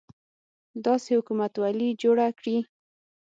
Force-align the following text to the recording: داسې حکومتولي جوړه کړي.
داسې 0.85 1.09
حکومتولي 1.17 1.87
جوړه 2.01 2.27
کړي. 2.39 2.57